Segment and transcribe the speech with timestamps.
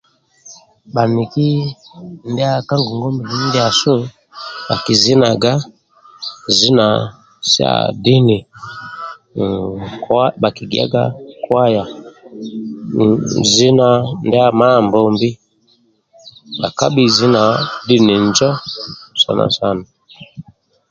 [0.93, 1.47] baniki
[2.31, 3.93] ndiba ka ngongwambili ndiasu
[4.67, 5.51] bakilimbaga
[6.57, 6.89] limbo
[7.53, 7.69] sa
[8.03, 8.37] dini
[10.41, 11.03] bagiya
[11.47, 11.83] kwaya
[13.55, 13.89] limbo
[14.23, 15.29] ndia Amanbombi
[16.61, 17.43] bakabi limbo sa
[17.87, 18.15] dini
[19.19, 19.85] sini sini